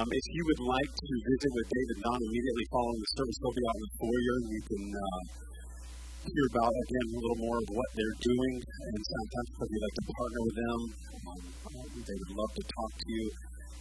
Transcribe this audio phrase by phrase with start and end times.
[0.00, 3.52] Um, if you would like to visit with David Don immediately following the service, they'll
[3.52, 4.36] be out in the foyer.
[4.48, 5.20] You can uh,
[6.24, 8.54] hear about, again, a little more of what they're doing.
[8.64, 10.80] And sometimes if you'd like to partner with them,
[11.20, 11.40] um,
[12.00, 13.24] they would love to talk to you.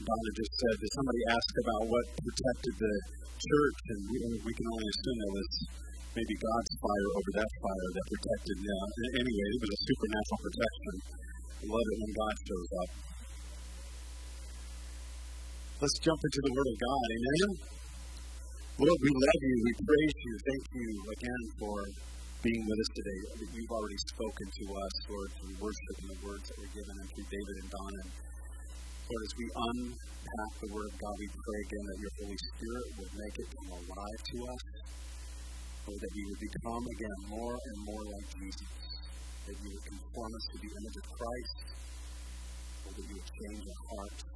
[0.04, 2.96] Donna just said, did somebody ask about what protected the
[3.40, 3.80] church?
[3.96, 5.52] And we, we can only assume it was
[6.20, 8.88] maybe God's fire over that fire that protected them.
[9.24, 10.96] Anyway, it was a supernatural protection.
[11.00, 12.92] I love it when God shows up.
[15.80, 17.08] Let's jump into the Word of God.
[17.08, 17.50] Amen.
[18.84, 19.56] Lord, we love you.
[19.64, 20.34] We praise you.
[20.44, 21.78] Thank you again for
[22.44, 23.20] being with us today.
[23.56, 27.08] You've already spoken to us, Lord, through worship and the words that were given and
[27.16, 28.04] through David and Donna.
[28.12, 32.88] Lord, as we unpack the Word of God, we pray again that your Holy Spirit
[33.00, 34.64] would make it come alive to us.
[35.88, 38.72] Lord, that we would become again more and more like Jesus.
[39.48, 41.58] That you would conform us to the image of Christ.
[42.84, 44.28] Lord, that you would change our hearts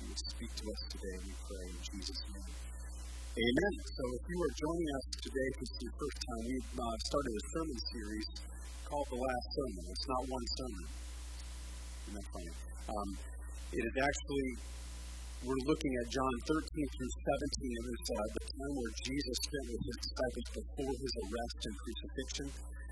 [0.00, 2.52] speak to us today, we pray in Jesus' name.
[3.36, 3.74] Amen.
[3.84, 7.44] So if you are joining us today for the first time, we've uh, started a
[7.52, 8.28] sermon series
[8.88, 9.84] called The Last Sermon.
[9.92, 10.84] It's not one sermon.
[12.00, 12.54] Isn't that funny?
[12.90, 13.08] Um,
[13.70, 14.48] it is actually,
[15.44, 17.70] we're looking at John 13 through 17.
[17.70, 21.74] It was uh, the time where Jesus spent with his disciples before his arrest and
[21.76, 22.48] crucifixion.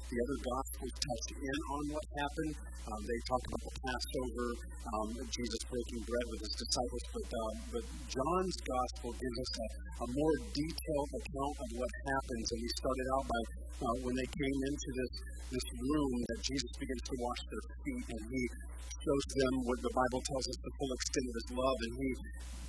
[0.08, 2.54] The other Gospels touched in on what happened.
[2.88, 4.48] Um, they talk about the Passover,
[4.88, 9.66] um, Jesus breaking bread with his disciples, but, um, but John's Gospel gives us a,
[10.00, 12.46] a, more detailed account of what happens.
[12.56, 13.40] And we started out by
[13.84, 15.12] uh, when they came into this,
[15.52, 18.42] this room that Jesus begins to wash their feet, and he
[19.04, 22.08] shows them what the Bible tells us the full extent of his love, and he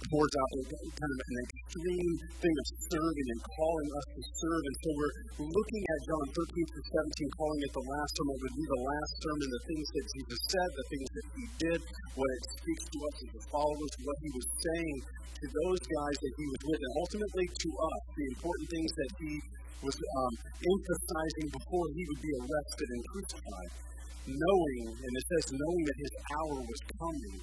[0.08, 4.64] pours out kind of an extreme thing of serving and calling us to serve.
[4.64, 6.80] And so we're looking at John 13 to
[7.20, 8.36] 17, calling it the last sermon.
[8.40, 11.80] Would be the last sermon, the things that Jesus said, the things that he did,
[12.16, 14.98] what it speaks to us as the followers, what he was saying
[15.40, 19.12] to those guys that he was with, and ultimately to us, the important things that
[19.24, 19.34] he
[19.80, 23.72] was um, emphasizing before he would be arrested and crucified.
[24.30, 27.40] Knowing, and it says knowing that his hour was coming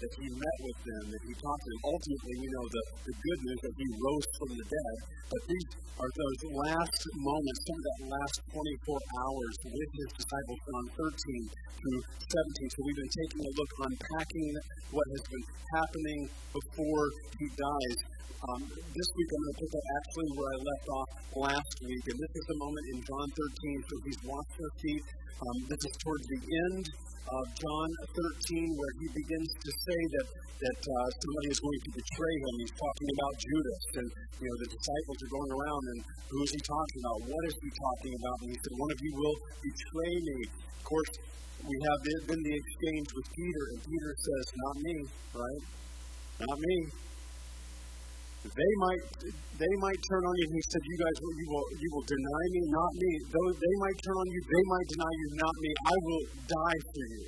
[0.00, 1.82] that he met with them, that he talked to them.
[1.86, 4.96] Ultimately, we know the, the good news that he rose from the dead.
[5.30, 10.58] But these are those last moments, some of that last 24 hours with his disciples,
[10.66, 12.74] John 13 through 17.
[12.74, 14.50] So we've been taking a look, unpacking
[14.90, 15.46] what has been
[15.78, 17.04] happening before
[17.38, 17.98] he dies.
[18.44, 21.10] Um, this week I'm going to pick up actually where I left off
[21.48, 23.88] last week, and this is the moment in John 13.
[23.88, 25.04] So he's washed their feet.
[25.34, 26.84] Um, this is towards the end
[27.26, 31.90] of John 13, where he begins to say that that uh, somebody is going to
[31.98, 32.54] betray him.
[32.62, 34.08] He's talking about Judas, and
[34.38, 35.98] you know the disciples are going around, and
[36.30, 37.18] who is he talking about?
[37.26, 38.36] What is he talking about?
[38.46, 41.12] And he said, "One of you will betray me." Of course,
[41.66, 44.96] we have been the exchange with Peter, and Peter says, "Not me,
[45.34, 45.62] right?
[46.46, 47.03] Not me."
[48.44, 49.04] They might
[49.56, 50.44] they might turn on you.
[50.44, 53.12] And he said, "You guys, you will you will deny me, not me.
[53.32, 55.70] Though they might turn on you, they might deny you, not me.
[55.72, 57.24] I will die for you.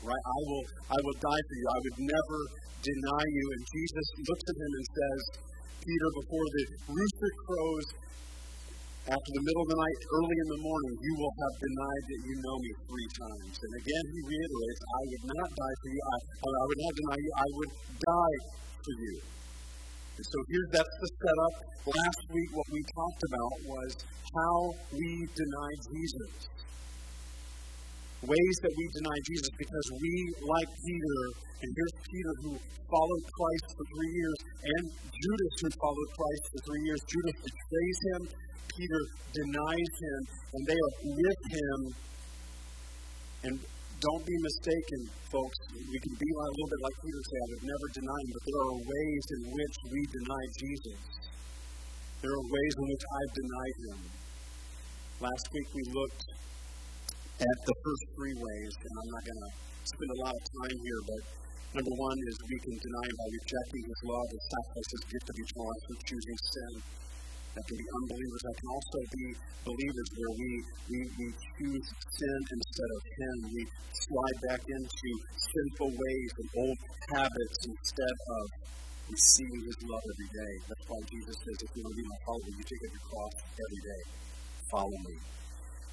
[0.00, 0.24] Right?
[0.24, 0.64] I will
[0.96, 1.66] I will die for you.
[1.68, 2.38] I would never
[2.80, 5.20] deny you." And Jesus looks at him and says,
[5.84, 7.88] "Peter, before the rooster crows."
[9.04, 12.20] After the middle of the night, early in the morning, you will have denied that
[12.24, 13.52] you know me three times.
[13.52, 16.00] And again, he reiterates, I would not die for you.
[16.08, 17.30] I, I would not deny you.
[17.36, 18.38] I would die
[18.80, 19.14] for you.
[20.14, 21.54] So here, that's the setup.
[21.90, 23.90] Last week, what we talked about was
[24.30, 24.58] how
[24.94, 26.30] we deny Jesus.
[28.22, 31.18] Ways that we deny Jesus because we, like Peter,
[31.60, 32.52] and here's Peter who
[32.86, 37.00] followed Christ for three years, and Judas who followed Christ for three years.
[37.10, 38.20] Judas betrays him,
[38.70, 39.02] Peter
[39.34, 40.20] denies him,
[40.54, 41.78] and they are with him.
[43.44, 43.54] And
[44.04, 45.00] don't be mistaken,
[45.32, 45.58] folks.
[45.72, 48.60] We can be a little bit like Peter said, would never deny him, but there
[48.68, 51.00] are ways in which we deny Jesus.
[52.20, 53.98] There are ways in which I've denied him.
[55.24, 56.24] Last week we looked
[57.48, 59.52] at the first three ways, and I'm not going to
[59.88, 61.22] spend a lot of time here, but
[61.80, 65.26] number one is we can deny him by rejecting his love, his sacrifice, his gift
[65.32, 66.72] of eternal life, and choosing sin.
[67.54, 68.42] That can be unbelievers.
[68.42, 69.26] That can also be
[69.62, 70.50] believers where we,
[70.90, 73.36] we, we choose sin instead of Him.
[73.54, 73.62] We
[73.94, 75.08] slide back into
[75.38, 76.78] sinful ways and old
[77.14, 78.44] habits instead of
[79.06, 80.52] receiving His love every day.
[80.66, 83.06] That's why Jesus says, if you want to be my follower, you take up your
[83.06, 84.02] cross every day.
[84.74, 85.16] Follow me.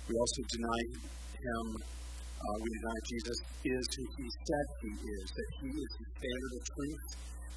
[0.09, 0.81] We also deny
[1.45, 1.65] Him.
[2.41, 3.37] Uh, we deny Jesus
[3.69, 7.05] is who He said He is, that He is the standard of truth.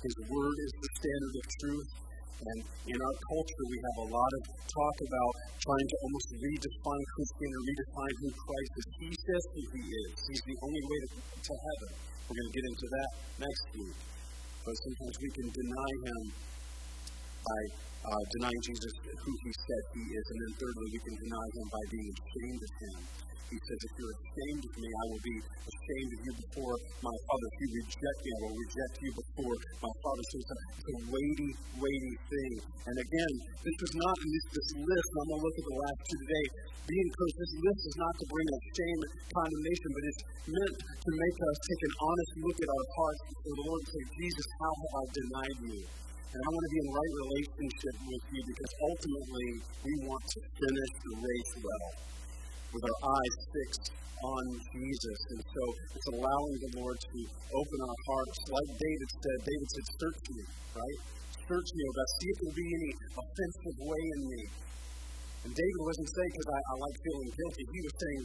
[0.05, 1.89] His word is the standard of truth.
[2.35, 5.33] And in our culture, we have a lot of talk about
[5.63, 8.87] trying to almost redefine Christianity, redefine who Christ is.
[9.01, 10.11] He says who he is.
[10.29, 11.91] He's the only way to, to heaven.
[12.27, 13.99] We're going to get into that next week.
[14.65, 16.21] But sometimes we can deny him
[17.45, 17.61] by
[18.05, 20.25] uh, denying Jesus who he said he is.
[20.29, 22.99] And then thirdly, we can deny him by being ashamed of him.
[23.45, 26.75] He says, if you're ashamed of me, I will be ashamed of you before
[27.07, 27.47] my Father.
[27.55, 30.23] If you reject me, I will reject you before my Father.
[30.27, 30.59] So it's a,
[31.07, 32.53] weighty, weighty thing.
[32.89, 35.99] And again, this is not this, this list, I'm going to look at the last
[36.03, 36.47] two today.
[36.85, 37.39] Be encouraged.
[37.41, 41.37] This list is not to bring up shame and condemnation, but it's meant to make
[41.41, 44.73] us take an honest look at our hearts before the Lord and say, Jesus, how
[44.83, 45.81] have I denied you?
[46.35, 49.49] And I want to be in right relationship with you because ultimately
[49.87, 51.91] we want to finish the race well
[52.75, 54.45] with our eyes fixed on
[54.75, 55.19] Jesus.
[55.31, 55.63] And so
[55.95, 57.19] it's allowing the Lord to
[57.55, 58.37] open our hearts.
[58.51, 60.43] Like David said, David said, Search me,
[60.75, 60.99] right?
[61.39, 62.09] Search me, O God.
[62.19, 64.43] See if there be any offensive way in me.
[65.47, 67.63] And David wasn't saying because I, I like feeling guilty.
[67.63, 68.23] He was saying,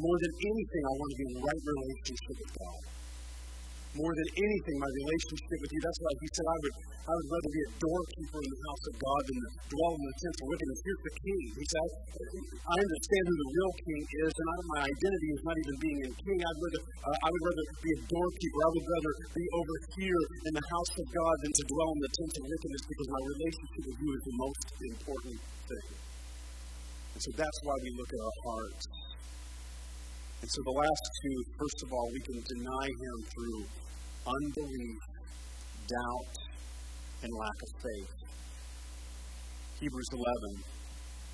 [0.00, 3.01] more than anything, I want to be in right relationship with God
[3.92, 5.80] more than anything my relationship with you.
[5.84, 8.84] That's why he said I would I would rather be a doorkeeper in the house
[8.86, 10.70] of God than to dwell in the temple with him.
[10.70, 11.42] Here's the king.
[11.50, 11.88] He said,
[12.62, 16.10] I understand who the real king is, and my identity is not even being a
[16.14, 16.38] king.
[16.46, 18.58] I'd rather uh, I would rather be a doorkeeper.
[18.62, 22.00] I would rather be over here in the house of God than to dwell in
[22.06, 22.72] the temple with him.
[22.72, 25.88] Because my relationship with you is the most important thing.
[27.12, 29.11] And so that's why we look at our hearts.
[30.42, 33.62] And so the last two, first of all, we can deny him through
[34.26, 35.00] unbelief,
[35.86, 36.34] doubt,
[37.22, 38.12] and lack of faith.
[39.78, 40.72] Hebrews 11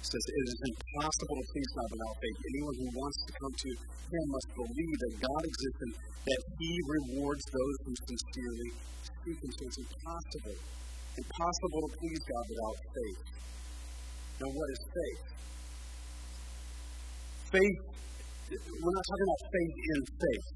[0.05, 2.37] says, It is impossible to please God without faith.
[2.53, 3.71] Anyone who wants to come to
[4.13, 5.93] Him must believe that God exists and
[6.29, 8.71] that He rewards those who sincerely
[9.25, 9.51] seek Him.
[9.57, 10.59] So it's impossible.
[11.17, 13.21] Impossible to please God without faith.
[14.39, 15.23] Now, what is faith?
[17.57, 17.81] Faith,
[18.49, 20.47] we're not talking about faith in faith,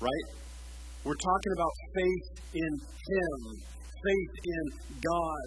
[0.00, 0.26] right?
[1.04, 3.38] We're talking about faith in Him,
[3.84, 4.64] faith in
[5.02, 5.44] God,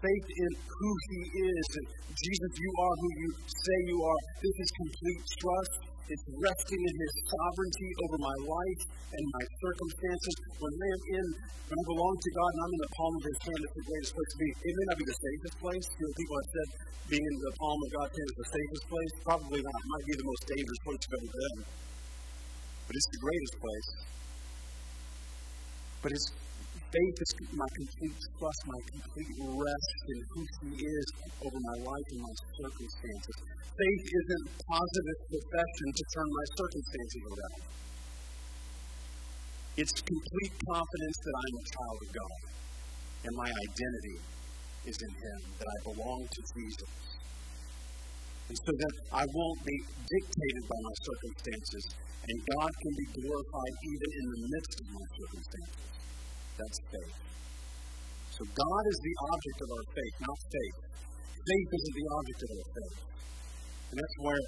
[0.00, 1.66] faith in who He is.
[1.76, 4.20] And Jesus, you are who you say you are.
[4.40, 5.97] This is complete trust.
[6.08, 8.82] It's resting in His sovereignty over my life
[9.12, 10.34] and my circumstances.
[10.56, 11.26] When I am in,
[11.68, 13.86] when I belong to God and I'm in the palm of His hand, it's the
[13.92, 14.48] greatest place to be.
[14.48, 15.86] It may not be the safest place.
[16.00, 16.68] You know, people have said
[17.12, 19.12] being in the palm of God's hand is the safest place.
[19.20, 19.76] Probably not.
[19.84, 21.56] It might be the most dangerous place you've ever been.
[22.88, 23.88] But it's the greatest place.
[26.00, 26.24] But his
[26.88, 31.06] faith is my complete trust, my complete rest in who he is
[31.44, 33.36] over my life and my circumstances.
[33.76, 37.62] Faith isn't positive profession to turn my circumstances around.
[39.78, 42.40] It's complete confidence that I'm a child of God
[43.24, 44.18] and my identity
[44.86, 46.92] is in him, that I belong to Jesus.
[48.48, 49.76] And so that I won't be
[50.08, 51.84] dictated by my circumstances,
[52.24, 55.97] and God can be glorified even in the midst of my circumstances.
[56.58, 57.16] That's faith.
[58.34, 60.78] So God is the object of our faith, not faith.
[61.38, 62.98] Faith isn't the object of our faith.
[63.92, 64.42] And that's where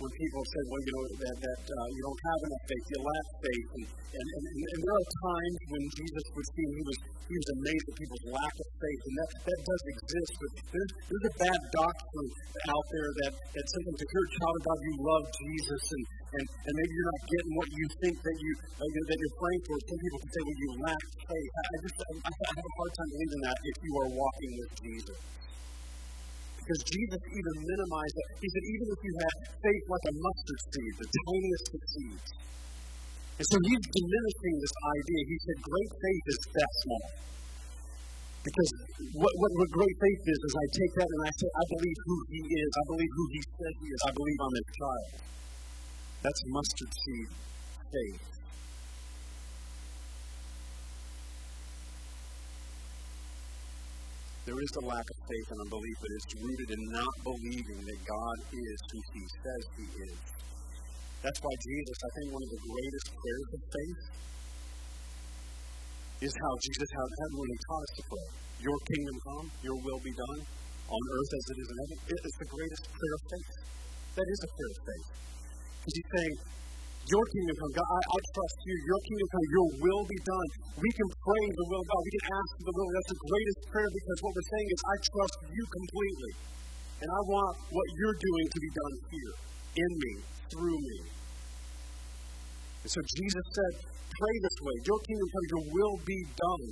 [0.00, 3.00] when people say, well, you know, that, that uh, you don't have enough faith, you
[3.04, 3.68] lack faith.
[3.76, 3.84] And,
[4.16, 6.98] and, and, and there are times when Jesus was seen, he was,
[7.28, 9.00] he was amazed at people's lack of faith.
[9.04, 10.32] And that, that does exist.
[10.40, 12.30] But there's, there's a bad doctrine
[12.64, 16.04] out there that, that sometimes if you're a child of God, you love Jesus, and,
[16.40, 18.50] and, and maybe you're not getting what you think that, you,
[18.80, 19.74] uh, that you're praying for.
[19.84, 21.50] Some people can say, well, you lack faith.
[21.52, 24.50] I, I just I, I have a hard time believing that if you are walking
[24.64, 25.18] with Jesus.
[26.70, 28.26] Because Jesus even minimized it.
[28.38, 32.28] He said, even if you have faith like a mustard seed, the tiniest of seeds.
[33.42, 35.20] And so he's diminishing this idea.
[35.34, 37.08] He said, great faith is that small.
[38.46, 38.70] Because
[39.18, 41.98] what, what, what great faith is, is I take that and I say, I believe
[42.06, 42.70] who he is.
[42.70, 44.00] I believe who he says he is.
[44.06, 45.10] I believe I'm his child.
[46.22, 47.30] That's mustard seed
[47.90, 48.39] faith.
[54.48, 58.00] There is a lack of faith and unbelief, but it's rooted in not believing that
[58.08, 60.18] God is who He says He is.
[61.20, 64.00] That's why Jesus, I think one of the greatest prayers of faith
[66.24, 68.28] is how Jesus had, had when He taught us to pray.
[68.64, 70.40] Your kingdom come, your will be done
[70.88, 71.98] on earth as it is in heaven.
[72.08, 73.52] It is the greatest prayer of faith.
[74.16, 75.08] That is a prayer of faith.
[75.84, 76.34] Because He's saying,
[77.10, 77.72] your kingdom come.
[77.74, 78.74] God, I, I trust you.
[78.86, 79.46] Your kingdom come.
[79.50, 80.48] Your will be done.
[80.78, 82.00] We can pray the will of God.
[82.06, 82.90] We can ask for the will.
[82.94, 86.32] That's the greatest prayer because what we're saying is, I trust you completely.
[87.00, 89.34] And I want what you're doing to be done here,
[89.80, 90.12] in me,
[90.52, 90.98] through me.
[92.84, 94.76] And so Jesus said, pray this way.
[94.86, 95.46] Your kingdom come.
[95.50, 96.66] Your will be done.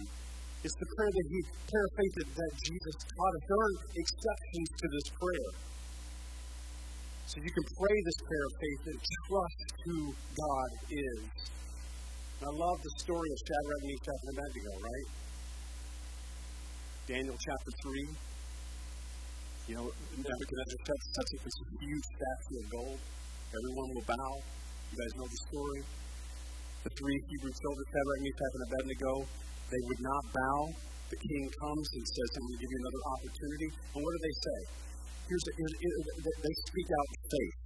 [0.62, 1.38] It's the prayer that he,
[1.71, 3.45] faith that, that Jesus taught us.
[3.47, 5.50] There are exceptions to this prayer.
[7.28, 11.20] So you can pray this prayer of faith and trust who God is.
[12.40, 15.08] And I love the story of Shadrach, Meshach, and Abednego, right?
[17.04, 18.00] Daniel chapter 3.
[19.68, 23.00] You know, Nebuchadnezzar sets up this huge statue of gold.
[23.52, 24.32] Everyone will bow.
[24.88, 25.80] You guys know the story.
[26.88, 29.12] The three Hebrew soldiers, Shadrach, Meshach, and Abednego,
[29.68, 30.61] they would not bow.
[31.12, 33.68] The king comes and says, I'm going to give you another opportunity.
[33.68, 34.61] And what do they say?
[35.28, 36.02] Here's, a, here's a,
[36.40, 37.56] they speak out faith.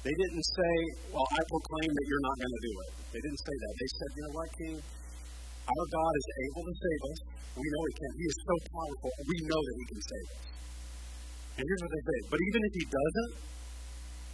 [0.00, 0.74] They didn't say,
[1.12, 2.90] Well, I proclaim that you're not going to do it.
[3.16, 3.72] They didn't say that.
[3.80, 4.76] They said, You know what, King?
[4.76, 7.18] Our God is able to save us.
[7.56, 8.12] We know He can.
[8.16, 9.10] He is so powerful.
[9.24, 10.44] We know that He can save us.
[11.60, 12.18] And here's what they say.
[12.32, 13.32] But even if He doesn't,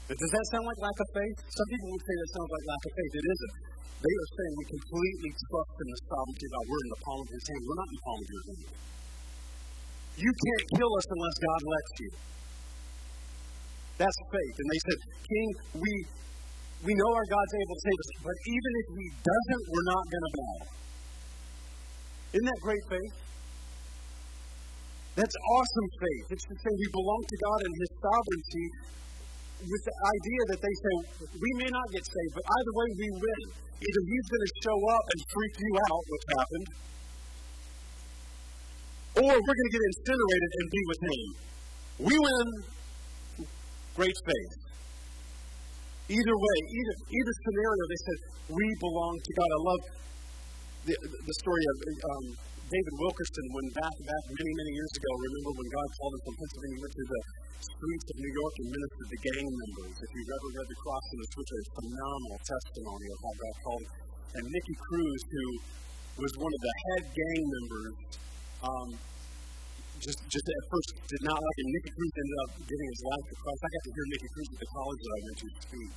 [0.07, 1.37] does that sound like lack of faith?
[1.51, 3.13] Some people would say that sounds like lack of faith.
[3.23, 3.55] It isn't.
[4.07, 6.65] They are saying we completely trust in the sovereignty of God.
[6.71, 7.63] We're in the palm of His hand.
[7.67, 8.67] We're not in the palm of His hand.
[10.17, 12.11] You can't kill us unless God lets you.
[13.97, 14.57] That's faith.
[14.61, 15.49] And they said, King,
[15.81, 15.93] we
[16.85, 20.05] we know our God's able to save us, but even if He doesn't, we're not
[20.13, 20.59] going to bow.
[22.37, 23.15] Isn't that great faith?
[25.17, 26.25] That's awesome faith.
[26.37, 28.67] It's to say we belong to God and His sovereignty
[29.65, 30.95] with the idea that they say,
[31.41, 33.43] we may not get saved, but either way we win.
[33.81, 36.67] Either He's going to show up and freak you out, what's happened,
[39.17, 41.21] or we're going to get incinerated and be with Him.
[42.07, 42.47] We win.
[43.97, 44.55] Great faith.
[46.07, 48.19] Either way, either, either scenario, they said,
[48.53, 49.49] we belong to God.
[49.49, 49.83] I love
[50.87, 52.25] the, the story of um,
[52.71, 56.35] David Wilkerson when back, back many, many years ago, remember when God called him from
[56.37, 57.23] Pennsylvania, went to the
[57.59, 59.95] streets of New York and ministered to gang members.
[59.99, 63.55] If you've ever read The Cross and the Switch, a phenomenal testimony of how God
[63.67, 63.93] called him.
[64.37, 65.47] And Nicky Cruz, who
[66.21, 67.95] was one of the head gang members,
[68.65, 68.89] um,
[70.01, 71.69] just just at first did not like him.
[71.73, 73.61] Nicky Cruz ended up giving his life to Christ.
[73.61, 75.93] I got to hear Nicky Cruz at the college that I went to speak.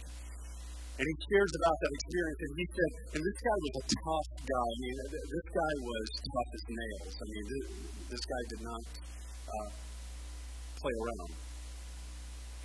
[1.00, 4.30] And he shares about that experience, and he said, and this guy was a tough
[4.44, 4.68] guy.
[4.68, 7.14] I mean, this guy was tough as nails.
[7.16, 7.66] I mean, this,
[8.12, 8.84] this guy did not
[9.48, 9.70] uh,
[10.76, 11.32] play around.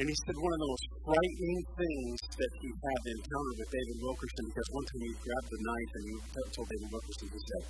[0.03, 3.99] And he said one of the most frightening things that he had encountered with David
[4.03, 6.15] Wilkerson, because one time he grabbed the knife and he
[6.51, 7.63] told David Wilkerson, he said,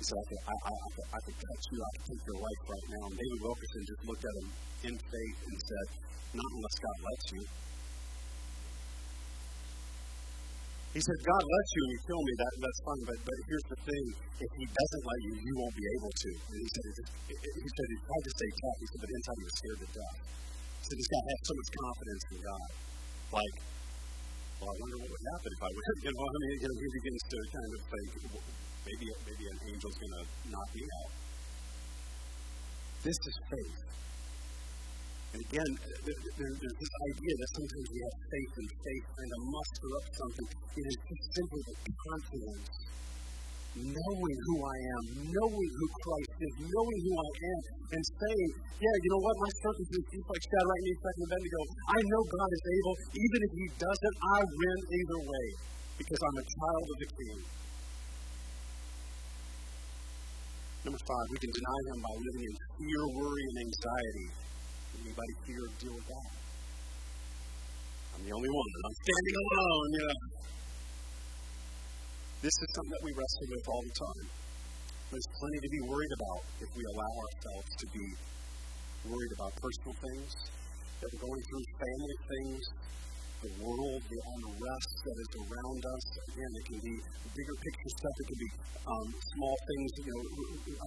[0.00, 2.22] he said, I could, I, I, I, could, I could touch you, I could take
[2.24, 3.02] your life right now.
[3.04, 4.48] And David Wilkerson just looked at him
[4.88, 5.86] in faith and said,
[6.40, 7.42] Not unless God lets you.
[10.96, 13.68] He said, God lets you and you kill me, that, that's fine, but, but here's
[13.68, 14.04] the thing.
[14.40, 16.30] If he doesn't let you, you won't be able to.
[16.48, 16.96] And he said, it,
[17.60, 18.76] he said, he tried to stay tough.
[18.80, 20.18] He said, but inside he was scared to death.
[20.80, 22.68] He said, guy had so much confidence in God.
[23.36, 23.56] Like,
[24.64, 26.78] well, I wonder what would happen if I would, you know, I mean, you know,
[26.80, 28.08] he begins to kind of think,
[28.86, 31.12] maybe, maybe an angel's going to knock me out.
[33.00, 33.80] This is faith.
[35.30, 39.40] And again, uh, there's this idea that sometimes we have faith and faith trying to
[39.46, 40.46] muster up something.
[40.74, 42.68] It is just simply the confidence,
[43.78, 47.60] knowing who I am, knowing who Christ is, knowing who I am,
[47.94, 48.50] and saying,
[48.82, 51.60] yeah, you know what, my circumstances, just like Shadrach, Meshach, and Abednego,
[51.94, 52.94] I know God is able.
[53.14, 55.46] Even if He doesn't, I win either way
[55.94, 57.38] because I'm a child of the King.
[60.80, 64.28] Number five, we can deny Him by living in fear, worry, and anxiety.
[64.96, 66.30] Anybody or deal with that?
[68.16, 68.68] I'm the only one.
[68.88, 70.20] I'm standing alone, you know.
[72.40, 74.26] This is something that we wrestle with all the time.
[75.12, 78.06] There's plenty to be worried about if we allow ourselves to be
[79.04, 80.32] worried about personal things,
[81.04, 82.60] that we're going through family things,
[83.40, 86.04] the world, the unrest that is around us.
[86.28, 86.94] Again, it can be
[87.32, 88.14] bigger picture stuff.
[88.20, 88.50] It can be
[88.84, 90.22] um, small things, you know,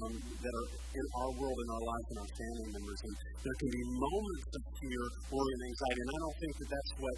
[0.05, 2.99] um, that are in our world, in our lives, and our family members.
[3.09, 5.99] And there can be moments of fear, worry, and anxiety.
[6.05, 7.15] And I don't think that that's what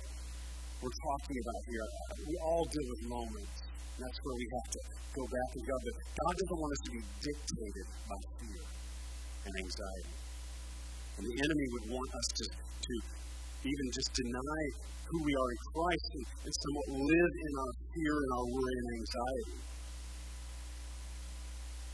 [0.79, 1.85] we're talking about here.
[2.31, 3.55] We all deal with moments.
[3.95, 4.81] And that's where we have to
[5.19, 5.79] go back to God.
[5.83, 8.63] But God doesn't want us to be dictated by fear
[9.47, 10.15] and anxiety.
[11.15, 12.93] And the enemy would want us to, to
[13.65, 14.63] even just deny
[15.09, 18.75] who we are in Christ and, and somewhat live in our fear and our worry
[18.77, 19.59] and anxiety.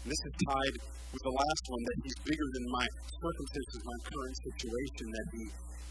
[0.03, 0.75] And this is tied
[1.11, 5.43] with the last one that He's bigger than my circumstances, my current situation, that He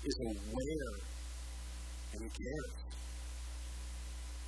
[0.05, 0.95] is aware
[2.17, 2.75] and cares.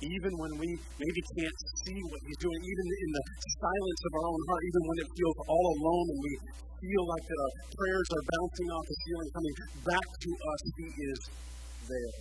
[0.03, 0.67] Even when we
[0.99, 3.23] maybe can't see what He's doing, even in the
[3.55, 6.33] silence of our own heart, even when it feels all alone and we
[6.83, 9.55] feel like that our prayers are bouncing off the ceiling, coming
[9.87, 11.19] back to us, He is
[11.87, 12.13] there.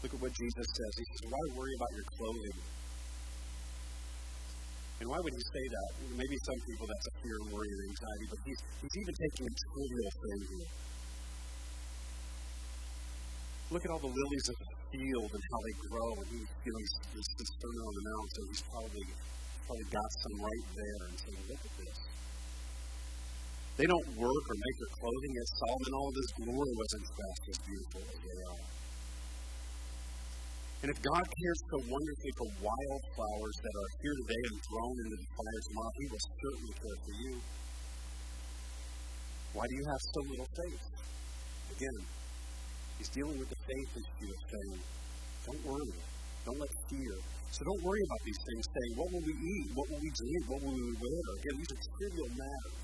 [0.00, 0.92] Look at what Jesus says.
[0.96, 2.56] He says, Why worry about your clothing?
[4.96, 5.90] And why would he say that?
[6.16, 9.44] Maybe some people that's a fear and worry and anxiety, but he's, he's even taking
[9.44, 10.68] a trivial thing here.
[13.70, 16.10] Look at all the lilies of the field and how they grow.
[16.22, 19.06] And he, you know, he's, he's, he's on the mountain, so he's probably
[19.66, 21.98] probably got some right there and saying, look at this.
[23.76, 27.42] They don't work or make their clothing, yet Solomon, all of his glory wasn't fast
[27.50, 28.66] as beautiful as they are.
[30.86, 35.16] And if God cares so wonderfully for wildflowers that are here today and thrown into
[35.18, 37.34] the fire tomorrow, He will certainly care for you.
[39.56, 40.84] Why do you have so little faith?
[41.74, 41.96] Again,
[42.98, 44.80] He's dealing with the faith issue of saying,
[45.46, 46.00] don't worry.
[46.44, 47.14] Don't let fear.
[47.50, 49.66] So don't worry about these things, saying, what will we eat?
[49.74, 50.42] What will we drink?
[50.48, 51.20] What will we wear?
[51.38, 52.78] Again, these are trivial matters.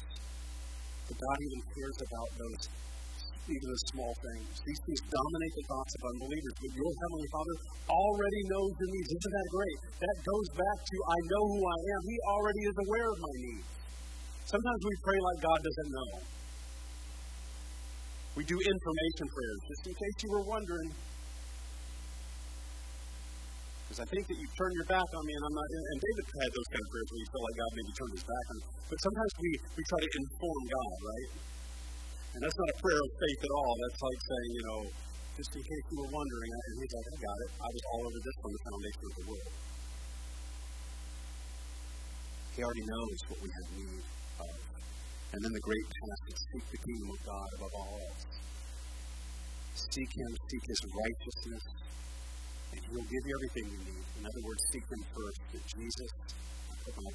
[1.08, 2.62] But God even cares about those
[3.50, 4.54] even the small things.
[4.62, 6.54] These things dominate the thoughts of unbelievers.
[6.62, 7.56] But your Heavenly Father
[7.90, 9.10] already knows your needs.
[9.18, 9.78] Isn't that great?
[9.98, 12.00] That goes back to I know who I am.
[12.06, 13.68] He already is aware of my needs.
[14.46, 16.10] Sometimes we pray like God doesn't know.
[18.32, 20.90] We do information prayers, just in case you were wondering.
[23.84, 25.68] Because I think that you turn your back on me, and I'm not.
[25.68, 28.24] And David had those kind of prayers where you feel like God maybe turned his
[28.24, 28.68] back on you.
[28.88, 31.30] But sometimes we, we try to inform God, right?
[32.32, 33.72] And that's not a prayer of faith at all.
[33.76, 34.80] That's like saying, you know,
[35.36, 37.50] just in case you were wondering, and he's like, I got it.
[37.60, 39.52] I was all over this from the foundation of the world.
[42.56, 44.21] He already knows what we have need.
[45.32, 48.24] And then the great passage, seek the kingdom of God above all else.
[49.72, 51.64] Seek Him, seek His righteousness,
[52.76, 54.04] and He'll give you everything you need.
[54.20, 55.40] In other words, seek Him first.
[55.56, 56.10] That Jesus,
[56.68, 57.12] I put my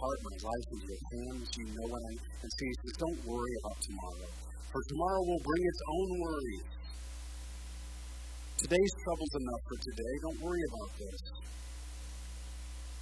[0.00, 1.48] heart, my life into your hands.
[1.60, 2.68] You know what I and see.
[2.72, 4.28] He says, don't worry about tomorrow.
[4.72, 6.68] For tomorrow will bring its own worries.
[8.64, 10.12] Today's trouble's enough for today.
[10.24, 11.20] Don't worry about this.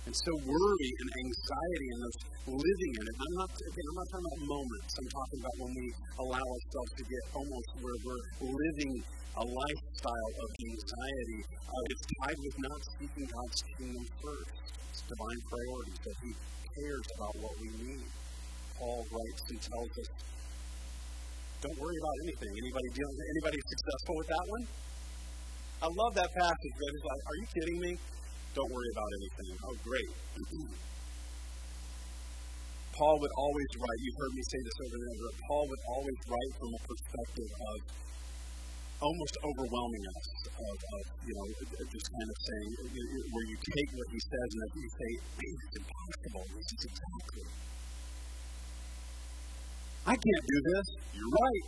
[0.04, 3.16] And so worry and anxiety and those living in it.
[3.16, 4.90] I'm not again, I'm not talking about moments.
[5.00, 5.86] I'm talking about when we
[6.20, 8.92] allow ourselves to get almost where we're living
[9.34, 11.40] a lifestyle of anxiety.
[11.56, 14.54] Uh, it's tied with not seeking God's kingdom first.
[14.92, 16.30] It's divine priorities that He
[16.76, 18.08] cares about what we need.
[18.76, 20.08] Paul writes and tells us,
[21.64, 22.52] don't worry about anything.
[22.52, 24.64] Anybody dealing anybody successful with that one?
[25.80, 26.74] I love that passage.
[26.76, 27.92] It's like, are you kidding me?
[28.54, 29.50] Don't worry about anything.
[29.66, 30.10] Oh, great.
[30.38, 30.70] Mm-hmm.
[32.94, 36.18] Paul would always write, you've heard me say this over and over, Paul would always
[36.30, 37.76] write from a perspective of
[39.02, 41.46] almost overwhelming us, of, of you know,
[41.90, 42.70] just kind of saying,
[43.34, 46.44] where you take what he says and you say, it's impossible.
[46.54, 47.46] This is exactly.
[50.06, 50.86] I can't do this.
[51.18, 51.66] You're right.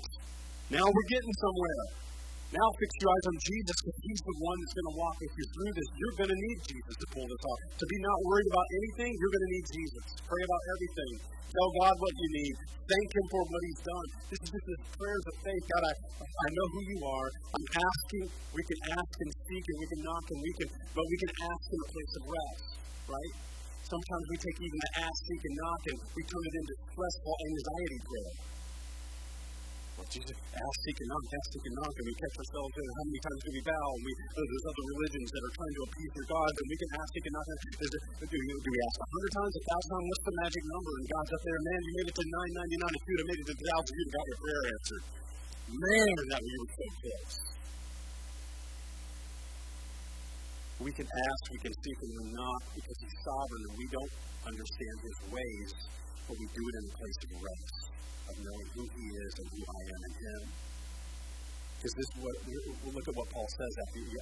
[0.79, 2.06] Now we're getting somewhere.
[2.55, 5.35] Now fix your eyes on Jesus because He's the one that's going to walk with
[5.35, 5.89] you through this.
[5.99, 7.61] You're going to need Jesus to pull this off.
[7.75, 10.03] To be not worried about anything, you're going to need Jesus.
[10.23, 11.13] Pray about everything.
[11.27, 12.55] Tell God what you need.
[12.87, 14.09] Thank Him for what He's done.
[14.31, 15.65] This is just prayers of faith.
[15.75, 17.29] God, I, I know who you are.
[17.51, 18.25] I'm asking.
[18.55, 21.33] We can ask and seek and we can knock and we can, but we can
[21.51, 22.65] ask in a place of rest,
[23.11, 23.35] right?
[23.91, 27.35] Sometimes we take even the ask, seek, and knock and we turn it into stressful
[27.43, 28.56] anxiety prayer.
[30.07, 33.05] Jesus, ask, seek, and knock, ask, seek, and knock, and we catch ourselves in how
[33.11, 33.87] many times do we bow?
[33.91, 36.91] And we, there's other religions that are trying to appease their God, and we can
[36.95, 37.47] ask, seek, and knock.
[37.47, 40.07] Do, do we ask a hundred times, a thousand times?
[40.07, 40.93] What's the magic number?
[40.97, 42.97] And God's up there, man, you made it to 999.
[42.97, 45.05] If you'd have made it to 1,000, you'd have got your prayer answered.
[45.67, 47.35] Man, that we were so close.
[50.77, 54.15] We can ask, we can seek, and we're not because He's sovereign and we don't
[54.45, 55.71] understand His ways,
[56.27, 57.75] but we do it in a place of rest
[58.27, 60.43] of knowing who He is and who I am in Him.
[61.79, 62.35] Because this is what,
[62.83, 64.19] we'll look at what Paul says after you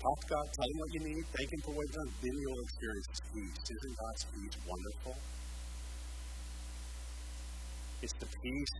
[0.00, 2.34] talk to God, tell Him what you need, thank Him for what He's done, then
[2.40, 3.60] you'll experience peace.
[3.68, 5.14] Isn't God's peace wonderful?
[8.00, 8.76] It's the peace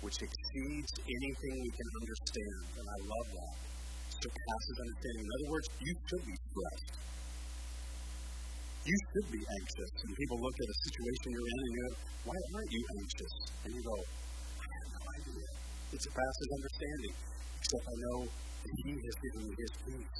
[0.00, 3.56] which exceeds anything we can understand, and I love that.
[4.16, 5.22] Surpasses understanding.
[5.22, 6.96] In other words, you should be stressed
[8.86, 9.90] you should be anxious.
[10.06, 11.92] And people look at a situation you're in and you go,
[12.30, 13.34] why aren't you anxious?
[13.66, 15.46] And you go, I have no idea.
[15.90, 17.14] It surpasses understanding.
[17.58, 20.18] Except I know that He has given me His peace.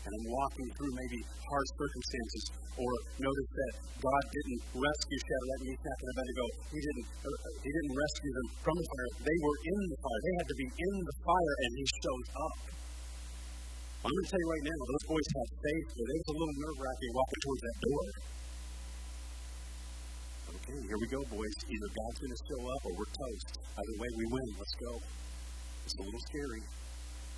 [0.00, 2.44] And I'm walking through maybe hard circumstances,
[2.80, 6.46] or notice that God didn't rescue Shadrach, Meshach, and Abednego.
[6.72, 7.06] He didn't.
[7.20, 7.28] Uh,
[7.60, 9.10] he didn't rescue them from the fire.
[9.28, 10.20] They were in the fire.
[10.24, 12.56] They had to be in the fire, and He showed up.
[14.00, 16.36] I'm going to tell you right now, those boys have faith, but it was a
[16.40, 18.04] little nerve wracking walking towards that door.
[20.56, 21.56] Okay, here we go, boys.
[21.68, 23.48] Either God's going to show up or we're toast.
[23.60, 24.48] Either way, we win.
[24.56, 24.92] Let's go.
[25.84, 26.62] It's a little scary.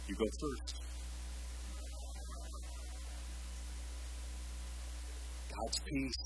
[0.07, 0.79] You go first.
[5.51, 6.23] God's peace.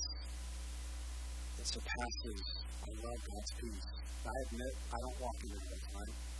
[1.57, 2.41] It surpasses.
[2.85, 3.87] I love God's peace.
[4.21, 6.36] I admit I don't walk in it all the time.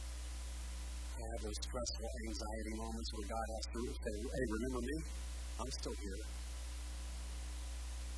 [1.17, 4.97] Have those stressful anxiety moments where God has to say, hey, remember me?
[5.58, 6.21] I'm still here.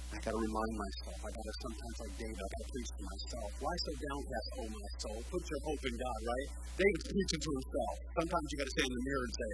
[0.10, 1.18] I got to remind myself.
[1.22, 3.50] I got to sometimes, like David, I got to preach to myself.
[3.62, 5.20] Why so downcast, oh my soul?
[5.30, 6.48] Put your hope in God, right?
[6.82, 7.94] David's preaching to himself.
[8.18, 9.52] Sometimes you got to stand in the mirror and say,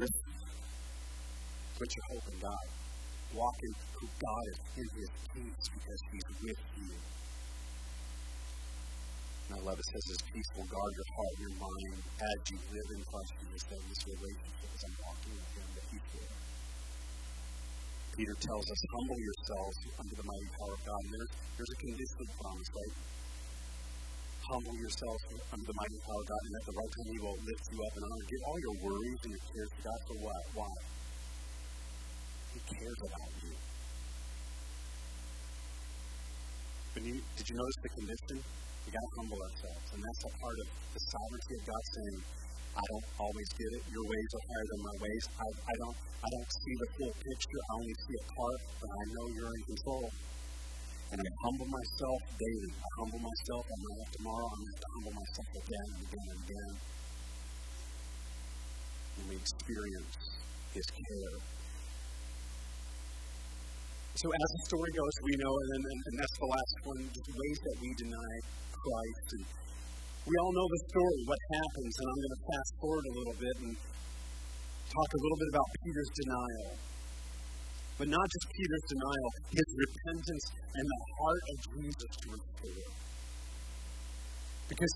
[1.78, 2.66] put your hope in God.
[3.30, 7.19] Walk in who God is in His peace because He's with you.
[9.50, 12.38] And I love it says His peace will guard your heart and your mind as
[12.54, 13.62] you live in Christ Jesus.
[13.66, 16.34] That this relationship I'm walking with Him that He's there.
[18.14, 21.02] Peter tells us, humble yourselves under the mighty power of God.
[21.02, 22.94] There's, there's a conditional promise, right?
[24.54, 27.38] Humble yourselves under the mighty power of God, and at the right time He will
[27.42, 28.26] lift you up and honor.
[28.30, 30.42] Give all your worries and your cares to God for what?
[30.62, 30.74] Why?
[32.54, 33.54] He cares about you.
[36.94, 38.38] But you, did you notice the condition?
[38.90, 42.18] We got to humble ourselves, and that's a part of the sovereignty of God saying,
[42.74, 43.82] I don't always get it.
[43.86, 45.24] Your ways are higher than my ways.
[45.30, 47.60] I, I don't I don't see the full picture.
[47.70, 50.06] I only see a part, but I know you're in control.
[51.06, 52.72] And I humble myself daily.
[52.82, 53.62] I humble myself.
[53.62, 54.46] Going to have tomorrow.
[54.50, 56.74] I'm going to humble myself again and again and again.
[59.14, 60.14] And we experience
[60.74, 61.34] His care.
[64.18, 67.34] So as the story goes, we know, and, and, and that's the last one, the
[67.38, 68.34] ways that we deny
[68.80, 69.28] Christ.
[69.36, 69.44] And
[70.24, 73.36] we all know the story, what happens, and I'm going to fast forward a little
[73.40, 73.72] bit and
[74.90, 76.68] talk a little bit about Peter's denial.
[78.00, 82.90] But not just Peter's denial, his repentance and the heart of Jesus to restore.
[84.70, 84.92] Because,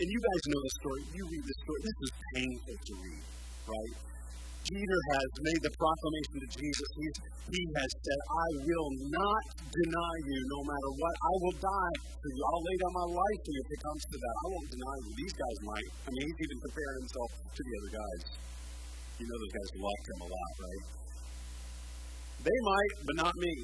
[0.00, 3.24] and you guys know the story, you read the story, this is painful to read,
[3.68, 4.11] right?
[4.72, 6.88] Peter has made the proclamation to Jesus.
[6.96, 7.16] He's,
[7.52, 11.14] he has said, I will not deny you no matter what.
[11.20, 12.40] I will die for you.
[12.40, 14.32] I'll lay down my life for you if it comes to that.
[14.32, 15.10] I won't deny you.
[15.12, 15.88] These guys might.
[15.92, 18.20] I mean, he's even comparing himself to the other guys.
[19.20, 20.84] You know those guys loved him a lot, right?
[22.48, 23.54] They might, but not me.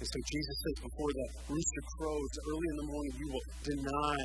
[0.00, 4.20] And so Jesus says, before the rooster crows early in the morning, you will deny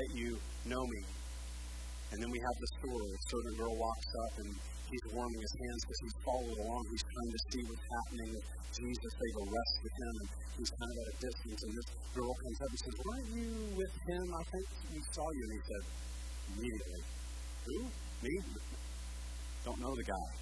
[0.00, 1.21] that you know me.
[2.12, 3.08] And then we have the story.
[3.08, 4.50] A certain girl walks up and
[4.92, 6.82] he's warming his hands because he's followed along.
[6.92, 8.32] He's trying to see what's happening
[8.72, 9.12] Jesus.
[9.16, 10.28] They've arrested him and
[10.60, 11.60] he's kind of at a distance.
[11.64, 14.24] And this girl comes up and says, Weren't you with him?
[14.28, 15.42] I think we saw you.
[15.44, 15.82] And he said,
[16.56, 17.02] Immediately.
[17.64, 17.76] Who?
[18.24, 18.32] Me?
[19.64, 20.41] Don't know the guy.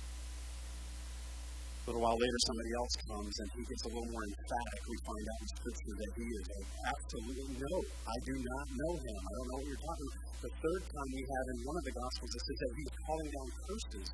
[1.81, 4.81] A little while later, somebody else comes and he gets a little more emphatic.
[4.85, 6.47] We find out in Scripture that he is
[6.85, 9.17] absolutely no, I do not know him.
[9.17, 10.25] I don't know what you're talking about.
[10.45, 13.29] The third time we have in one of the Gospels, it says that he's calling
[13.33, 14.09] down curses.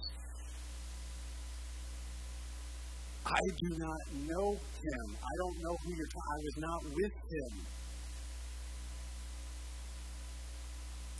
[3.27, 5.07] I do not know him.
[5.19, 6.31] I don't know who you're talking.
[6.31, 7.53] I was not with him.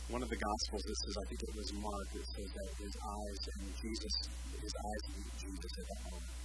[0.07, 2.95] One of the Gospels, this is, I think it was Mark, that says that his
[2.95, 4.13] eyes and Jesus,
[4.55, 6.35] his eyes meet Jesus at that moment.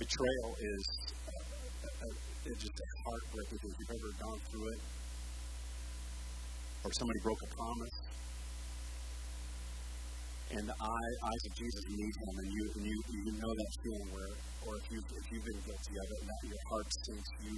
[0.00, 0.84] Betrayal is
[1.28, 3.72] uh, uh, just a heartbreaking thing.
[3.72, 4.80] If you've ever gone through it,
[6.80, 7.96] or somebody broke a promise,
[10.56, 13.70] and the eye, eyes of Jesus meet him, and you, and you, you know that
[13.84, 14.32] feeling where,
[14.64, 17.54] or if you've, if you've been guilty of it, and that your heart sinks, you,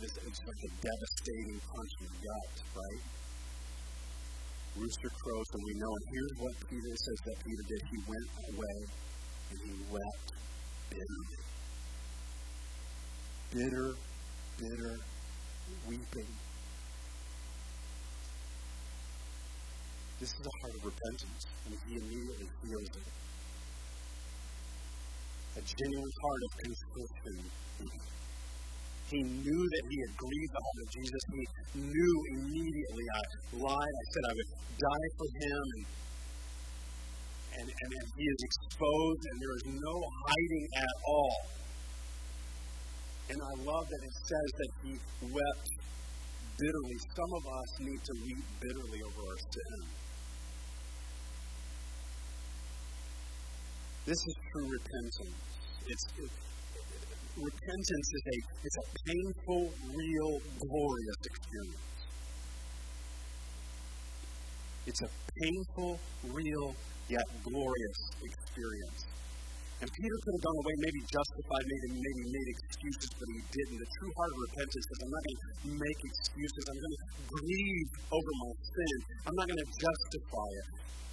[0.00, 3.02] this, it's like a devastating punch in the gut, right?
[4.76, 7.82] Rooster crows, and we know, and here's what Peter says that Peter did.
[7.90, 8.78] He went away,
[9.50, 10.28] and he wept
[10.90, 11.38] bitterly.
[13.50, 13.88] Bitter,
[14.58, 14.94] bitter
[15.88, 16.32] weeping.
[20.20, 23.08] This is a heart of repentance, and he immediately feels it.
[25.56, 28.17] A genuine heart of contrition.
[29.08, 31.22] He knew that he had grieved the heart of Jesus.
[31.32, 33.22] He knew immediately I
[33.56, 33.94] lied.
[33.96, 35.64] I said I would die for him.
[35.72, 35.86] And,
[37.56, 39.96] and, and, and he is exposed, and there is no
[40.28, 41.36] hiding at all.
[43.32, 44.92] And I love that it says that he
[45.32, 45.68] wept
[46.60, 46.96] bitterly.
[47.16, 49.80] Some of us need to weep bitterly over our sin.
[54.04, 55.36] This is true repentance.
[55.88, 56.30] It's, it,
[57.38, 59.62] repentance is a, it's a painful,
[59.94, 61.88] real, glorious experience.
[64.86, 66.00] It's a painful,
[66.32, 66.74] real,
[67.08, 69.04] yet glorious experience.
[69.78, 73.78] And Peter could have gone away, maybe justified, maybe, maybe made excuses, but he didn't.
[73.78, 76.62] The true heart of repentance is I'm not going to make excuses.
[76.66, 78.98] I'm going to grieve over my sin.
[79.22, 80.68] I'm not going to justify it.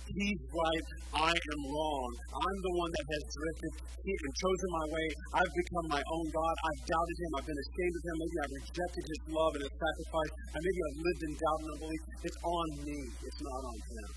[0.06, 0.88] He's right,
[1.18, 2.10] I am wrong.
[2.30, 3.74] I'm the one that has drifted
[4.06, 5.08] and chosen my way.
[5.34, 6.56] I've become my own God.
[6.62, 7.30] I've doubted him.
[7.42, 8.16] I've been ashamed of him.
[8.22, 10.32] Maybe I've rejected his love and his sacrifice.
[10.54, 12.02] And maybe I've lived in doubt and unbelief.
[12.22, 13.00] It's on me.
[13.26, 14.12] It's not on him.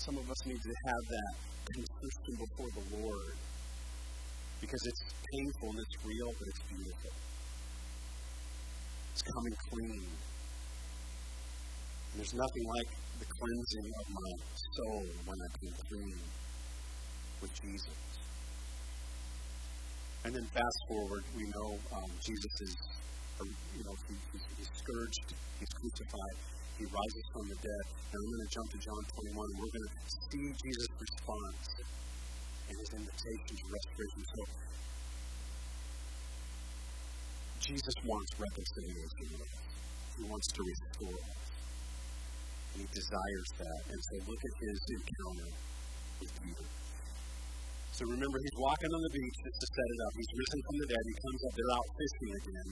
[0.00, 1.32] Some of us need to have that
[1.68, 3.36] consistent before the Lord
[4.60, 7.12] because it's painful and it's real, but it's beautiful.
[9.12, 10.08] It's coming clean.
[12.08, 14.32] And there's nothing like the cleansing of my
[14.76, 16.20] soul when I come clean
[17.40, 18.00] with Jesus.
[20.24, 22.74] And then fast forward, we know um, Jesus is,
[23.76, 25.28] you know, he, he's, he's scourged,
[25.60, 26.36] he's crucified,
[26.76, 27.84] he rises from the dead.
[28.12, 29.94] And I'm going to jump to John 21, and we're going to
[30.28, 31.64] see Jesus' response
[32.68, 34.20] and his invitation to restoration.
[34.36, 34.42] So,
[37.60, 39.28] Jesus wants reconciliation.
[40.16, 41.43] He wants to restore.
[42.74, 43.80] And he desires that.
[43.94, 45.50] And so look at his encounter
[46.18, 46.66] with Peter.
[47.94, 50.12] So remember, he's walking on the beach just to set it up.
[50.18, 51.04] He's risen from the dead.
[51.06, 51.52] He comes up.
[51.54, 52.68] They're out fishing again.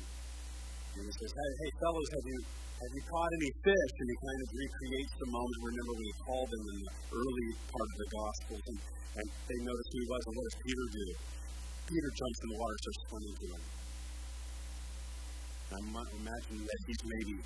[0.98, 2.38] And he says, Hey, hey fellows, have you
[2.82, 3.92] have you caught any fish?
[4.02, 5.58] And he kind of recreates the moment.
[5.62, 8.78] Remember he called them in the early part of the Gospels, and,
[9.22, 10.22] and they noticed who he was.
[10.26, 11.06] And what does Peter do?
[11.86, 13.62] Peter jumps in the water, starts swimming to him.
[15.72, 17.36] I imagine that he's maybe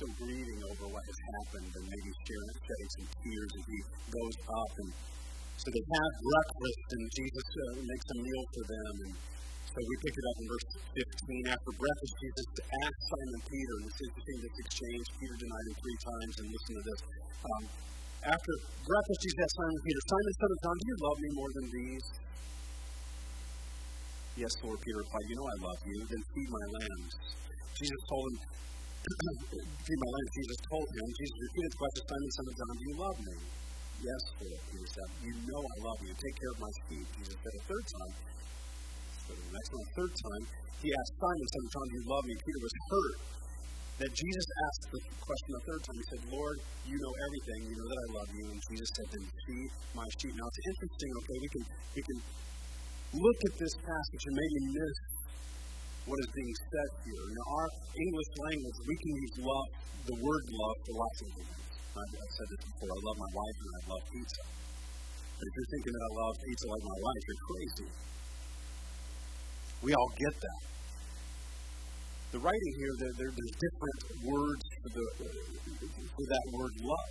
[0.00, 4.36] still grieving over what has happened and maybe sharing, shedding some tears as he goes
[4.48, 4.72] up.
[4.80, 4.90] And
[5.60, 8.94] so they have breakfast, and Jesus uh, makes a meal for them.
[9.04, 9.12] And
[9.60, 10.68] so we pick it up in verse
[11.04, 11.52] 15.
[11.52, 15.04] After breakfast, Jesus asked Simon Peter, and it's interesting this exchange.
[15.20, 17.00] Peter denied him three times, and listen to this.
[17.44, 17.62] Um,
[18.24, 21.50] after breakfast, Jesus asked Simon Peter, Simon, son of John, do you love me more
[21.60, 22.06] than these?
[24.40, 27.12] Yes, Lord, Peter replied, You know I love you, then feed my lambs.
[27.76, 28.36] Jesus told him,
[29.00, 30.30] Feed my lambs.
[30.36, 33.36] Jesus told him, Jesus repeated the question, Simon, son of John, do you love me?
[34.00, 36.12] Yes, Lord, Peter said, You know I love you.
[36.16, 37.06] Take care of my sheep.
[37.20, 38.12] Jesus said a third time,
[39.28, 40.44] but the next one, third time,
[40.80, 42.34] he asked Simon, son of John, do you love me?
[42.40, 43.16] Peter was hurt
[44.00, 45.96] that Jesus asked the question a third time.
[46.00, 46.56] He said, Lord,
[46.88, 47.60] you know everything.
[47.68, 48.44] You know that I love you.
[48.48, 50.32] And Jesus said, then feed my sheep.
[50.32, 51.64] Now, it's interesting, okay, we can,
[51.96, 52.18] we can
[53.20, 54.96] look at this passage and maybe miss
[56.10, 57.22] what is being said here.
[57.22, 59.68] In our English language, we can use love,
[60.10, 61.28] the word love, for lots of.
[61.38, 62.90] I've, I've said this before.
[62.90, 64.42] I love my wife and I love pizza.
[65.38, 67.88] But if you're thinking that I love pizza like my wife, you're crazy.
[69.86, 70.62] We all get that.
[72.30, 75.06] The writing here, there, there, there's different words for, the,
[76.14, 77.10] for that word love.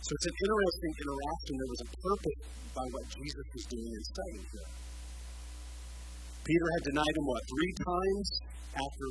[0.00, 1.52] So it's an interesting interaction.
[1.52, 2.40] There was a purpose
[2.72, 4.87] by what Jesus was doing and saying here.
[6.48, 8.28] Peter had denied him, what, three times?
[8.72, 9.08] After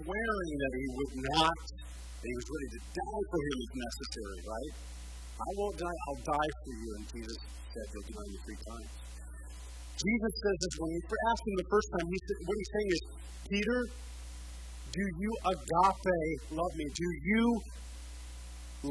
[0.00, 4.40] swearing that he would not, that he was ready to die for him if necessary,
[4.48, 4.72] right?
[5.36, 6.88] I won't die, I'll die for you.
[6.96, 7.38] And Jesus
[7.76, 8.90] said, You'll deny me three times.
[9.98, 12.90] Jesus says this when he asked him the first time, he said, what he's saying
[12.94, 13.02] is,
[13.50, 13.78] Peter,
[14.94, 16.18] do you agape
[16.54, 16.86] love me?
[16.88, 17.44] Do you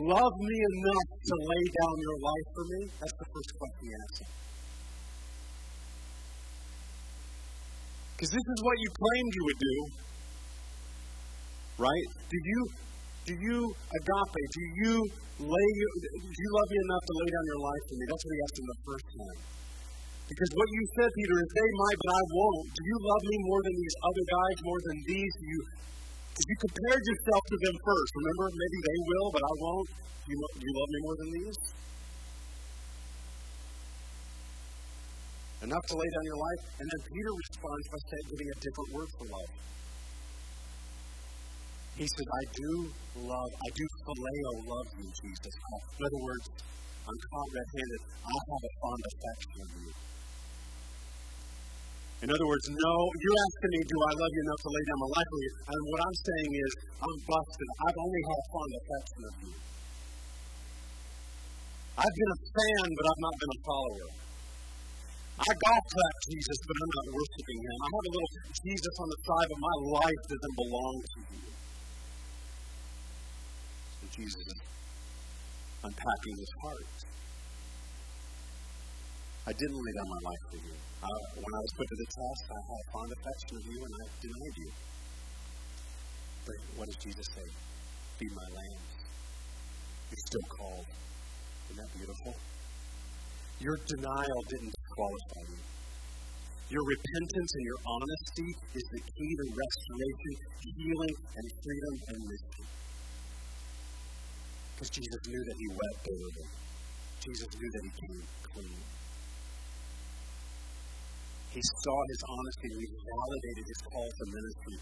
[0.06, 2.82] love me enough to lay down your life for me?
[3.00, 4.47] That's the first question he asked him.
[8.18, 9.78] Because this is what you claimed you would do.
[11.78, 12.08] Right?
[12.34, 12.60] Do you
[13.30, 14.46] do you agape?
[14.58, 14.94] Do you
[15.38, 15.70] lay
[16.02, 18.04] do you love me enough to lay down your life for me?
[18.10, 19.40] That's what he asked him the first time.
[20.34, 22.66] Because what you said, Peter, is they might, but I won't.
[22.74, 25.34] Do you love me more than these other guys, more than these?
[25.38, 25.58] You
[26.42, 28.12] you compared yourself to them first.
[28.18, 29.90] Remember, maybe they will, but I won't.
[30.26, 31.60] Do you, do you love me more than these?
[35.64, 36.62] Enough to lay down your life.
[36.78, 39.52] And then Peter responds by saying, giving a different word for love.
[41.98, 42.72] He says, I do
[43.26, 45.54] love, I do phileo love you, Jesus.
[45.98, 46.46] In other words,
[47.10, 48.02] I'm caught red handed.
[48.22, 49.92] I have a fond affection of you.
[52.18, 55.00] In other words, no, you're asking me, do I love you enough to lay down
[55.06, 55.54] my life for you?
[55.70, 57.68] And what I'm saying is, I'm busted.
[57.78, 59.54] I've only had fond affection of you.
[61.98, 64.10] I've been a fan, but I've not been a follower.
[65.38, 67.78] I golf clap Jesus, but I'm not worshiping him.
[67.78, 71.46] I have a little Jesus on the side, but my life doesn't belong to you.
[74.02, 74.60] So Jesus is
[75.86, 76.90] unpacking his heart.
[79.46, 80.76] I didn't lay down my life for you.
[81.06, 83.80] I, when I was put to the test, I had a fond affection of you,
[83.86, 84.72] and I denied you.
[86.50, 87.48] But what does Jesus say?
[88.18, 88.92] Be my lambs.
[90.10, 90.88] You're still called.
[91.70, 92.34] Isn't that beautiful?
[93.62, 100.34] Your denial didn't Your repentance and your honesty is the key to restoration,
[100.74, 102.68] healing, and freedom and mystery.
[104.74, 106.48] Because Jesus knew that he wept bitterly.
[107.22, 108.82] Jesus knew that he came clean.
[111.54, 114.78] He saw his honesty and he validated his call to ministry.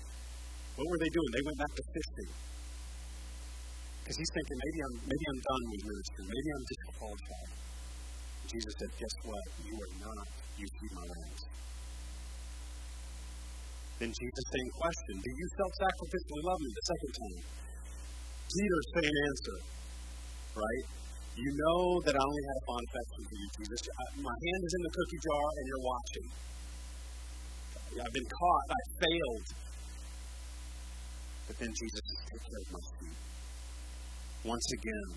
[0.80, 1.32] What were they doing?
[1.36, 2.32] They went back to fishing.
[4.00, 6.24] Because he's thinking, maybe I'm, maybe I'm done with ministry.
[6.24, 7.65] Maybe I'm disqualified.
[8.48, 9.46] Jesus said, guess what?
[9.66, 10.28] You are not.
[10.56, 11.44] You feed my lambs.
[14.00, 15.14] Then Jesus, same question.
[15.24, 17.42] Do you self-sacrificially love me the second time?
[18.46, 19.58] Peter, same answer.
[20.56, 20.86] Right?
[21.36, 23.80] You know that I only had a fond affection for you, Jesus.
[24.24, 26.28] My hand is in the cookie jar and you're watching.
[27.96, 28.66] I've been caught.
[28.72, 29.48] I failed.
[31.48, 33.20] But then Jesus takes care of my feet.
[34.44, 35.08] Once again,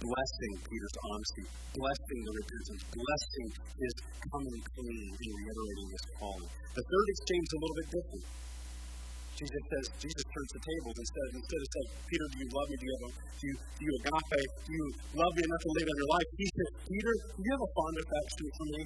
[0.00, 3.48] blessing Peter's honesty, blessing the repentance, blessing
[3.80, 3.94] his
[4.28, 6.50] coming clean and reiterating his calling.
[6.76, 8.24] The third exchange is a little bit different.
[9.36, 12.68] Jesus says, Jesus turns the tables and says, instead of saying, Peter, do you love
[12.72, 12.76] me?
[12.80, 14.42] Do you, have a, do you, do you agape?
[14.64, 16.28] Do you love me enough to lay down your life?
[16.40, 18.82] He says, Peter, do you have a fond affection for me?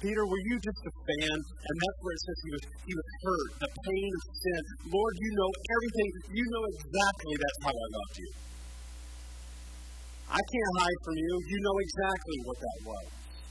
[0.00, 1.36] Peter, were you just a fan?
[1.40, 4.62] And that's where it says he was, he was hurt, the pain of sin.
[4.92, 6.10] Lord, you know everything.
[6.36, 8.30] You know exactly that's how I loved you.
[10.26, 11.32] I can't hide from you.
[11.48, 13.06] You know exactly what that was.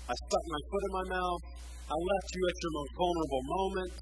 [0.05, 1.43] I stuck my foot in my mouth.
[1.89, 3.93] I left you at your most vulnerable moment.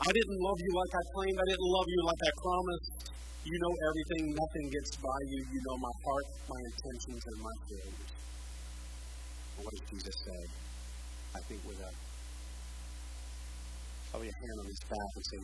[0.00, 1.38] I didn't love you like I claimed.
[1.38, 2.90] I didn't love you like I promised.
[3.46, 4.22] You know everything.
[4.34, 5.38] Nothing gets by you.
[5.46, 8.10] You know my heart, my intentions, and my failures.
[9.62, 10.69] what does Jesus say?
[11.30, 11.90] I think with a
[14.10, 15.38] probably a hand on his back and say,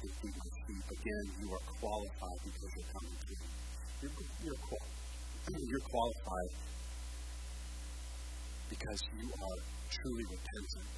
[0.00, 3.48] "You feet my feet." Again, you are qualified because you're coming to me.
[4.00, 4.14] You're,
[4.48, 4.60] you're,
[5.68, 6.52] you're qualified
[8.72, 9.58] because you are
[9.92, 10.88] truly repentant.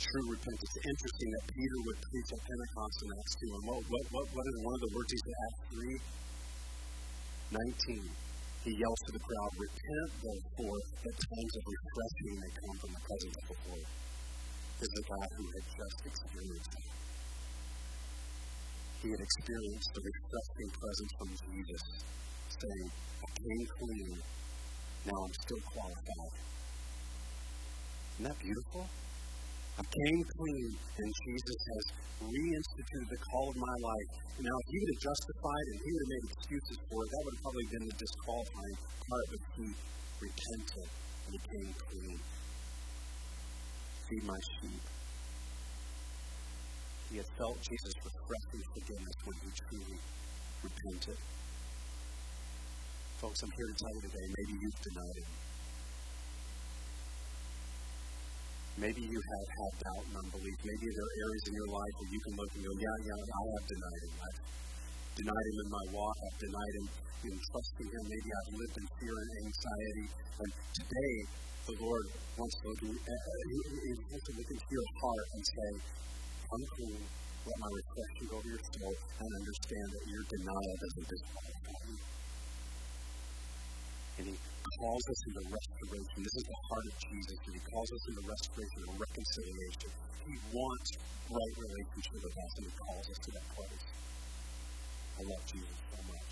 [0.00, 0.72] True repentance.
[0.76, 3.52] It's interesting that Peter would preach at Pentecost in Acts 2.
[3.52, 6.20] And what, what, what, what is one of the words he said, Acts 3?
[7.52, 8.29] 19
[8.64, 13.02] he yells to the crowd, Repent therefore, that times of refreshing may come from the
[13.08, 13.88] presence of the Lord.
[14.80, 16.90] This is God who had just experienced it.
[19.00, 21.84] He had experienced the refreshing presence from Jesus,
[22.52, 24.12] saying, I came clean,
[25.08, 26.36] now I'm still qualified.
[28.12, 28.84] Isn't that beautiful?
[29.78, 31.84] I came clean, and Jesus has
[32.20, 34.10] reinstituted the call of my life.
[34.40, 37.20] Now, if he would have justified and he would have made excuses for it, that
[37.24, 39.66] would have probably been the disqualifying part, but he
[40.20, 40.88] repented
[41.30, 42.18] and came clean.
[44.08, 44.84] Feed my sheep.
[47.10, 49.98] He had felt Jesus' refreshing forgiveness when he truly
[50.62, 51.18] repented.
[53.18, 55.49] Folks, I'm here to tell you today, maybe you've denied him.
[58.80, 60.58] Maybe you have had doubt and unbelief.
[60.64, 63.20] Maybe there are areas in your life where you can look and go, yeah, yeah,
[63.20, 64.12] I have denied him.
[64.24, 64.40] I've
[65.20, 66.16] denied him in my walk.
[66.16, 66.86] I've denied him
[67.28, 68.02] in trusting him.
[68.08, 70.06] Maybe I've lived in fear and anxiety.
[70.40, 71.14] And today,
[71.68, 72.06] the Lord
[72.40, 73.16] wants to look, uh,
[73.52, 75.70] he to look into your heart and say,
[76.48, 81.08] come clean, let my reflection go over your soul, and understand that your denial doesn't
[81.12, 81.96] disqualify you.
[84.16, 86.18] And he calls us into restoration.
[86.22, 89.90] This is the heart of Jesus, He calls us into restoration and reconciliation.
[90.26, 90.90] He wants
[91.30, 93.84] right relationship with us, and He calls us to that place.
[95.18, 96.30] I love Jesus so much.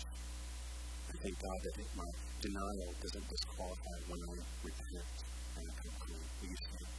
[1.09, 2.09] I thank God that my
[2.41, 5.15] denial doesn't disqualify when I repent
[5.57, 6.23] and I come clean.
[6.41, 6.89] Will you stand?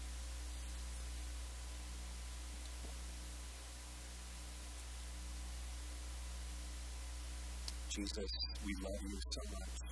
[7.91, 8.31] Jesus,
[8.65, 9.91] we love you so much.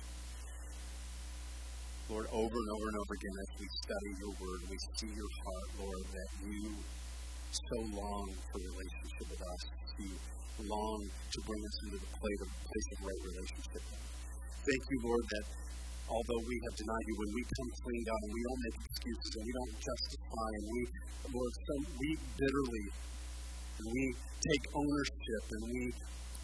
[2.09, 5.29] Lord, over and over and over again as we study your word, we see your
[5.45, 6.73] heart, Lord, that you
[7.53, 9.61] so long for relationship with us.
[10.01, 10.17] You
[10.65, 13.83] long to bring us into the place of, place of right relationship.
[13.93, 15.45] Thank you, Lord, that
[16.09, 19.31] although we have denied you, when we come clean, God, and we don't make excuses
[19.37, 20.81] and we don't justify, and we,
[21.29, 22.09] Lord, so we
[22.41, 24.03] bitterly, and we
[24.49, 25.83] take ownership, and we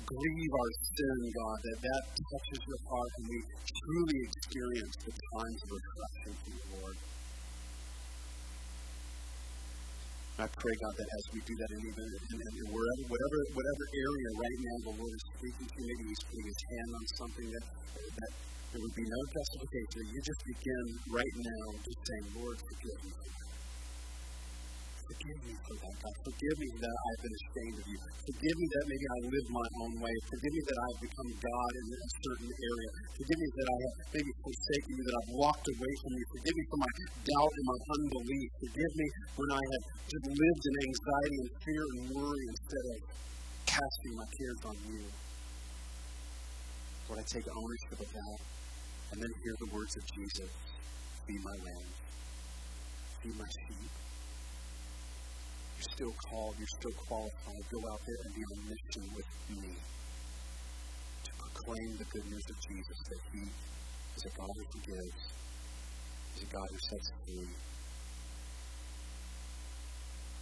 [0.06, 5.60] grieve our sin, God, that that touches your heart and we truly experience the times
[5.66, 6.98] of reflection from the Lord.
[10.36, 13.86] I pray, God, that as we do that, and even in, in wherever, whatever, whatever
[13.96, 17.48] area right now the Lord is speaking to, maybe He's putting His hand on something
[17.56, 17.66] that,
[18.20, 18.32] that
[18.76, 20.00] there would be no justification.
[20.12, 23.45] You just begin right now just saying, Lord, forgive me.
[25.06, 26.16] Forgive me for that, God.
[26.26, 28.00] Forgive me that I've been ashamed of you.
[28.26, 30.16] Forgive me that maybe I live my own way.
[30.26, 32.90] Forgive me that I've become God in a certain area.
[33.16, 36.26] Forgive me that I have maybe forsaken you, that I've walked away from you.
[36.36, 36.92] Forgive me for my
[37.26, 38.50] doubt and my unbelief.
[38.66, 42.98] Forgive me when I have just lived in anxiety and fear and worry instead of
[43.66, 45.04] casting my cares on you.
[47.06, 48.38] Lord, I take ownership of that
[49.14, 50.50] and then hear the words of Jesus
[51.28, 51.90] Be my lamb,
[53.22, 54.05] be my sheep.
[55.94, 57.64] Still called, you're still qualified.
[57.72, 59.72] Go out there and be on mission with me
[61.24, 65.22] to proclaim the good news of Jesus that He is a God who forgives,
[66.34, 67.54] He's a God who sets free.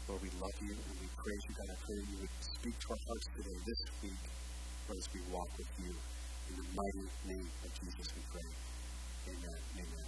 [0.10, 1.70] Lord, we love you and we praise you, God.
[1.72, 4.24] I pray you would speak to our hearts today, this week,
[4.90, 5.94] as we walk with you.
[6.50, 8.50] In the mighty name of Jesus, we pray.
[9.32, 9.60] Amen.
[9.80, 10.03] Amen.